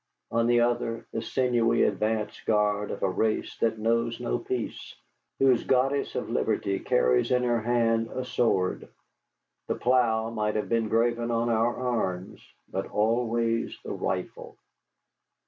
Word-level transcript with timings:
On 0.31 0.47
the 0.47 0.61
other, 0.61 1.05
the 1.13 1.21
sinewy 1.21 1.83
advance 1.83 2.41
guard 2.45 2.89
of 2.89 3.03
a 3.03 3.07
race 3.11 3.55
that 3.59 3.77
knows 3.77 4.19
not 4.19 4.45
peace, 4.47 4.95
whose 5.37 5.63
goddess 5.63 6.15
of 6.15 6.27
liberty 6.27 6.79
carries 6.79 7.29
in 7.29 7.43
her 7.43 7.61
hand 7.61 8.07
a 8.09 8.25
sword. 8.25 8.87
The 9.67 9.75
plough 9.75 10.31
might 10.31 10.55
have 10.55 10.69
been 10.69 10.89
graven 10.89 11.29
on 11.29 11.51
our 11.51 11.75
arms, 11.77 12.41
but 12.67 12.87
always 12.89 13.77
the 13.85 13.93
rifle. 13.93 14.57